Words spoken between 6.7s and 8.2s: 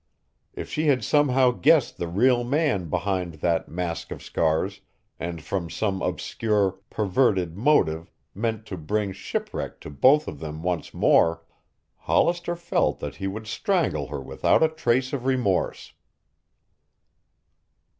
perverted motive